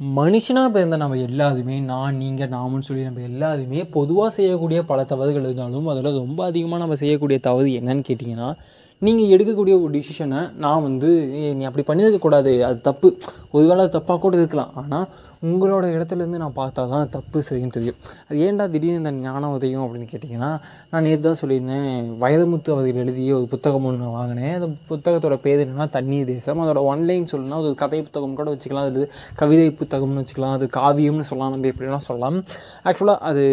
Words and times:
மனுஷனாக 0.00 0.68
பிறந்த 0.72 0.96
நம்ம 0.96 1.16
எல்லாருமே 1.18 1.76
நான் 1.80 2.16
நீங்கள் 2.16 2.48
நாமுன்னு 2.48 2.86
சொல்லி 2.86 3.04
நம்ம 3.04 3.20
எல்லாருமே 3.20 3.80
பொதுவாக 3.90 4.30
செய்யக்கூடிய 4.30 4.82
பல 4.82 5.04
தவறுகள் 5.04 5.42
இருந்தாலும் 5.42 5.88
அதில் 5.88 6.18
ரொம்ப 6.18 6.44
அதிகமாக 6.44 6.82
நம்ம 6.82 6.94
செய்யக்கூடிய 6.94 7.38
தவறு 7.38 7.70
என்னன்னு 7.80 8.04
கேட்டிங்கன்னா 8.08 8.50
நீங்கள் 9.02 9.32
எடுக்கக்கூடிய 9.34 9.74
ஒரு 9.82 9.90
டிசிஷனை 9.92 10.40
நான் 10.56 10.82
வந்து 10.82 11.10
நீ 11.54 11.64
அப்படி 11.64 11.84
பண்ணியிருக்கக்கூடாது 11.86 12.52
அது 12.62 12.78
தப்பு. 12.80 13.08
ஒருவேளை 13.56 13.84
தப்பாக 13.96 14.18
கூட 14.26 14.36
இருக்கலாம். 14.42 14.72
ஆனால் 14.82 15.08
உங்களோட 15.48 15.86
இடத்துலேருந்து 15.96 16.40
நான் 16.42 16.56
பார்த்தா 16.58 16.82
தான் 16.92 17.10
தப்பு 17.16 17.38
சரின்னு 17.48 17.74
தெரியும். 17.74 17.98
அது 18.26 18.38
ஏன்டா 18.44 18.64
திடீர்னு 18.72 19.00
இந்த 19.00 19.10
ஞான 19.26 19.50
உதயம் 19.56 19.82
அப்படின்னு 19.84 20.08
கேட்டிங்கன்னா 20.12 20.48
நான் 20.90 21.04
நேற்று 21.06 21.24
தான் 21.26 21.38
சொல்லியிருந்தேன் 21.40 21.90
வைரமுத்து 22.22 22.72
அவர்கள் 22.74 23.02
எழுதிய 23.02 23.36
ஒரு 23.38 23.46
புத்தகம் 23.52 23.86
ஒன்று 23.88 24.02
நான் 24.04 24.16
வாங்கினேன். 24.16 24.54
அந்த 24.58 24.68
புத்தகத்தோட 24.88 25.36
பேர் 25.44 25.62
என்னென்னா 25.64 25.86
தண்ணீர் 25.96 26.30
தேசம் 26.32 26.62
அதோட 26.64 26.82
ஒன்லைன் 26.92 27.30
சொல்லணும்னா 27.32 27.60
அது 27.60 27.70
ஒரு 27.70 27.78
கதை 27.84 28.00
புத்தகம் 28.08 28.36
கூட 28.40 28.48
வச்சுக்கலாம். 28.54 28.88
அது 28.92 29.04
கவிதை 29.42 29.68
புத்தகம்னு 29.82 30.22
வச்சுக்கலாம். 30.22 30.56
அது 30.58 30.68
காவியம்னு 30.80 31.28
சொல்லலாம். 31.30 31.54
நம்ம 31.56 31.72
எப்படிலாம் 31.74 32.06
சொல்லலாம். 32.10 32.40
ஆக்சுவலாக 32.88 33.18
அது 33.30 33.46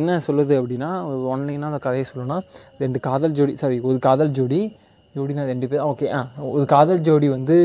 என்ன 0.00 0.20
சொல்லுது 0.28 0.54
அப்படின்னா 0.60 0.92
ஒரு 1.10 1.20
ஒன்லைனாக 1.34 1.72
அந்த 1.72 1.82
கதையை 1.88 2.06
சொல்லணும்னா 2.12 2.40
ரெண்டு 2.84 3.00
காதல் 3.08 3.36
ஜோடி 3.40 3.56
சாரி 3.64 3.80
ஒரு 3.90 3.98
காதல் 4.08 4.36
ஜோடி 4.38 4.62
ஜோடினா 5.14 5.42
ரெண்டு 5.50 5.66
பேர். 5.70 5.82
ஓகே 5.90 6.06
ஆ 6.16 6.20
ஒரு 6.54 6.64
காதல் 6.72 7.02
ஜோடி 7.06 7.28
வந்து 7.36 7.56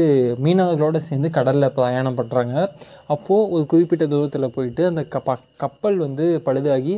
மீனவர்களோடு 0.45 0.99
சேர்ந்து 1.07 1.29
கடலில் 1.37 1.73
பிரயாணம் 1.75 2.17
பண்ணுறாங்க 2.19 2.55
அப்போது 3.13 3.49
ஒரு 3.55 3.63
குறிப்பிட்ட 3.71 4.05
தூரத்தில் 4.13 4.53
போயிட்டு 4.55 4.83
அந்த 4.89 5.01
கப்ப 5.13 5.35
கப்பல் 5.63 5.97
வந்து 6.05 6.25
பழுதாகி 6.45 6.93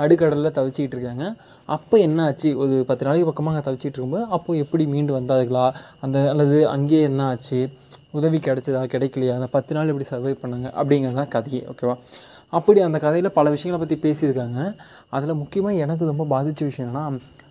நடுக்கடலில் 0.00 0.54
தவிச்சிக்கிட்டு 0.58 0.96
இருக்காங்க. 0.96 1.26
அப்போ 1.76 1.94
என்ன 2.06 2.24
ஆச்சு? 2.28 2.48
ஒரு 2.62 2.74
பத்து 2.88 3.06
நாளைக்கு 3.06 3.28
பக்கமாக 3.28 3.52
அங்கே 3.54 3.64
தவிச்சிட்டு 3.68 3.96
இருக்கும்போது 3.96 4.26
அப்போது 4.36 4.60
எப்படி 4.64 4.84
மீண்டு 4.94 5.12
வந்தார்களா? 5.18 5.64
அந்த 6.04 6.18
அல்லது 6.32 6.58
அங்கேயே 6.74 7.02
என்ன 7.10 7.22
ஆச்சு? 7.30 7.60
உதவி 8.18 8.38
கிடைச்சதா? 8.48 8.82
கிடைக்கலையா? 8.94 9.36
அந்த 9.38 9.48
பத்து 9.56 9.74
நாள் 9.76 9.90
எப்படி 9.92 10.08
சர்வை 10.10 10.34
பண்ணாங்க? 10.42 10.68
அப்படிங்கிறது 10.80 11.20
தான் 11.20 11.32
கதையே 11.36 11.62
ஓகேவா 11.72 11.96
அப்படி 12.58 12.80
அந்த 12.88 12.98
கதையில் 13.04 13.36
பல 13.38 13.50
விஷயங்களை 13.54 13.80
பற்றி 13.84 13.96
பேசியிருக்காங்க. 14.04 14.60
அதில் 15.16 15.40
முக்கியமாக 15.42 15.82
எனக்கு 15.84 16.10
ரொம்ப 16.12 16.26
பாதித்த 16.34 16.68
விஷயம் 16.70 16.88
என்னன்னா 16.88 17.06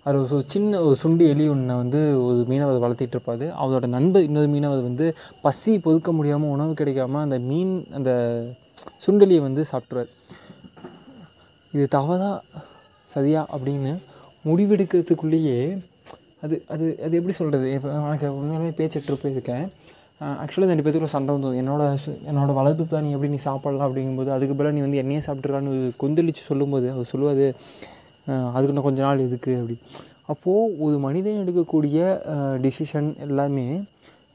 அது 0.05 0.17
ஒரு 0.19 0.43
சின்ன 0.47 0.79
ஒரு 0.81 0.95
சுண்டி 1.03 1.25
எலி 1.29 1.45
ஒன்றை 1.49 1.75
வந்து 1.75 1.99
ஒரு 2.25 2.39
மீனவர் 2.47 2.83
வளர்த்திட்டு 2.85 3.15
இருப்பார். 3.17 3.45
அவரோட 3.61 3.85
நண்பர் 3.87 4.23
இன்னொரு 4.23 4.47
மீனவர் 4.47 4.81
வந்து 4.81 5.05
பசி 5.41 5.73
பொதுக்க 5.77 6.11
முடியாமல் 6.11 6.49
உணவு 6.49 6.73
கிடைக்காம 6.73 7.21
அந்த 7.21 7.37
மீன் 7.39 7.73
அந்த 7.93 8.11
சுண்டெலியை 9.05 9.41
வந்து 9.41 9.63
சாப்பிட்ருவார் 9.71 10.11
இது 11.73 11.85
தவறா 11.87 12.31
சரியா 13.09 13.41
அப்படின்னு 13.53 13.93
முடிவெடுக்கிறதுக்குள்ளேயே 14.45 15.57
அது 16.41 16.55
அது 16.69 16.85
அது 17.05 17.13
எப்படி 17.17 17.33
சொல்கிறது 17.33 17.67
இப்போ 17.73 17.89
எனக்கு 17.99 18.29
உண்மையாலுமே 18.33 18.73
பேச்சிட்டு 18.77 19.21
போயிருக்கேன் 19.23 19.65
ஆக்சுவலாக 20.43 20.71
ரெண்டு 20.71 20.83
பேத்துக்குள்ள 20.83 21.15
சண்டை 21.15 21.33
வந்தது 21.33 21.55
என்னோட 21.61 21.83
என்னோட 22.29 22.51
வளர்ப்பு 22.53 22.83
தான் 22.87 23.03
நீ 23.03 23.11
எப்படி 23.11 23.31
நீ 23.31 23.39
சாப்பிடலாம் 23.41 23.87
அப்படிங்கும்போது 23.87 24.29
அதுக்கு 24.29 24.55
பதிலாக 24.55 24.75
நீ 24.75 24.81
வந்து 24.81 24.97
என்னையே 24.97 25.21
சாப்பிட்ருக்கான்னு 25.27 25.73
கொந்தளிச்சு 26.03 26.43
சொல்லும்போது 26.49 26.87
அவர் 26.91 27.11
சொல்லுவார் 27.11 27.45
அதுக்கு 28.53 28.73
இன்னும் 28.73 28.83
கொஞ்ச 28.83 29.01
நாள் 29.01 29.19
எதுக்கு 29.19 29.51
அப்படி. 29.57 29.75
அப்போது 30.27 30.79
ஒரு 30.79 30.99
மனிதன் 30.99 31.41
எடுக்கக்கூடிய 31.43 31.97
டிசிஷன் 32.61 33.09
எல்லாமே 33.19 33.65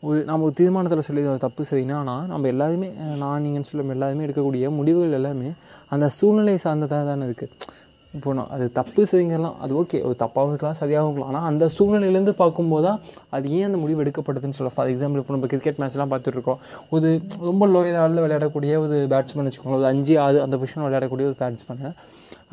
ஒரு 0.03 0.19
நம்ம 0.25 0.44
ஒரு 0.44 0.55
தீர்மானத்தில் 0.55 1.06
சொல்லி 1.06 1.22
தப்பு 1.39 1.62
சரின்னா 1.70 1.94
ஆனால் 1.94 2.27
நம்ம 2.27 2.48
எல்லாருமே 2.48 2.89
நான் 3.16 3.42
நீங்கன்னு 3.42 3.69
சொல்ல 3.70 3.94
எல்லாருமே 3.94 4.25
எடுக்கக்கூடிய 4.27 4.69
முடிவுகள் 4.70 5.12
எல்லாமே 5.12 5.48
அந்த 5.91 6.09
சூழ்நிலை 6.09 6.56
சார்ந்ததாக 6.56 7.05
தானே 7.05 7.25
இருக்குது 7.27 7.55
இப்போ 8.14 8.33
நான் 8.33 8.48
அது 8.48 8.72
தப்பு 8.72 9.03
சரிங்கலாம் 9.11 9.56
அது 9.61 9.72
ஓகே 9.75 9.98
ஒரு 10.03 10.16
தப்பாகவும் 10.19 10.53
இருக்கலாம் 10.53 10.78
சரியாகவும் 10.81 11.09
இருக்கலாம் 11.09 11.33
ஆனால் 11.33 11.47
அந்த 11.47 11.69
சூழ்நிலையிலேருந்து 11.69 12.34
பார்க்கும்போது 12.34 12.84
தான் 12.86 13.00
அது 13.31 13.48
ஏன் 13.50 13.64
அந்த 13.64 13.78
முடிவு 13.78 14.03
எடுக்கப்படுதுன்னு 14.05 14.53
சொல்ல 14.53 14.70
ஃபார் 14.75 14.91
எக்ஸாம்பிள் 14.92 15.20
இப்போ 15.20 15.34
நம்ம 15.34 15.47
கிரிக்கெட் 15.47 15.81
மேட்ச்லாம் 15.83 16.12
பார்த்துட்ருக்கோம் 16.12 16.61
ஒரு 16.91 17.09
ரொம்ப 17.41 17.66
லோயர் 17.66 17.97
லெவலில் 17.97 18.25
விளையாடக்கூடிய 18.27 18.78
ஒரு 18.78 18.98
பேட்ஸ்மேன் 19.11 19.48
வச்சுக்கோங்களேன் 19.48 19.83
ஒரு 19.83 19.91
அஞ்சு 19.92 20.16
ஆறு 20.19 20.41
அந்த 20.41 20.56
பொசிஷன் 20.56 20.86
விளையாடக்கூடிய 20.86 21.27
ஒரு 21.27 21.36
பேட்ஸ்மேன் 21.41 21.94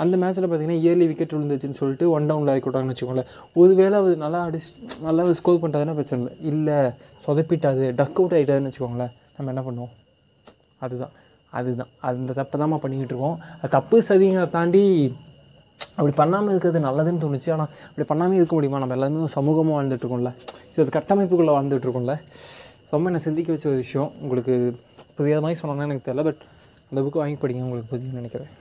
அந்த 0.03 0.15
மேட்ச்சில் 0.21 0.45
பார்த்தீங்கன்னா 0.49 0.79
இயர்லி 0.83 1.05
விக்கெட் 1.09 1.35
விழுந்துச்சுன்னு 1.35 1.77
சொல்லிட்டு 1.81 2.05
ஒன் 2.15 2.29
டவுனில் 2.29 2.51
ஆகி 2.53 2.71
வச்சுக்கோங்களேன். 2.91 3.29
ஒருவேளை 3.61 3.97
அது 4.01 4.15
நல்லா 4.23 4.39
அடிச்சு 4.47 4.71
நல்லா 5.07 5.25
ஸ்கோர் 5.41 5.61
பண்ணிட்டாதுன்னா 5.61 5.95
பிரச்சனை 5.99 6.19
இல்லை. 6.21 6.33
இல்லை 6.51 6.77
சொதப்பிட்டாது 7.25 7.85
டக் 7.99 8.17
அவுட் 8.21 8.35
ஆகிட்டாதுன்னு 8.39 8.71
வச்சுக்கோங்களேன் 8.71 9.13
நம்ம 9.37 9.51
என்ன 9.53 9.63
பண்ணுவோம்? 9.67 9.93
அதுதான் 10.85 11.13
அதுதான். 11.59 11.91
அந்த 12.09 12.33
தப்பை 12.39 12.57
தான் 12.61 12.73
பண்ணிக்கிட்டு 12.83 13.13
இருக்கோம். 13.13 13.37
அது 13.61 13.71
தப்பு 13.77 13.97
சரிங்கிறத 14.09 14.49
தாண்டி 14.57 14.83
அப்படி 15.97 16.13
பண்ணாமல் 16.19 16.51
இருக்கிறது 16.53 16.79
நல்லதுன்னு 16.87 17.23
தோணுச்சு. 17.25 17.49
ஆனால் 17.55 17.69
அப்படி 17.89 18.07
பண்ணாமல் 18.11 18.37
இருக்க 18.39 18.53
முடியுமா? 18.57 18.81
நம்ம 18.83 18.95
எல்லாருமே 18.97 19.31
சமூகமாக 19.37 19.75
வாழ்ந்துட்டுருக்கோம்ல 19.77 20.31
இது 20.71 20.83
ஒரு 20.85 20.93
கட்டமைப்புக்குள்ளே 20.97 21.55
வாழ்ந்துட்டுருக்கோம்ல 21.57 22.15
ரொம்ப 22.93 23.05
என்னை 23.09 23.21
சிந்திக்க 23.27 23.55
வச்ச 23.55 23.67
ஒரு 23.73 23.81
விஷயம். 23.85 24.11
உங்களுக்கு 24.21 24.55
புதிய 25.17 25.41
மாதிரி 25.45 25.59
சொன்னோன்னா 25.61 25.89
எனக்கு 25.89 26.07
தெரியல 26.07 26.25
பட் 26.29 26.41
அந்த 26.89 27.01
புக்கு 27.01 27.21
வாங்கி 27.23 27.39
படிங்க 27.43 27.67
உங்களுக்கு 27.67 27.91
புரியும்னு 27.93 28.21
நினைக்கிறேன். 28.21 28.51